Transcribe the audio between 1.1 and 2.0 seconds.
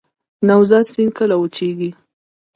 کله وچیږي؟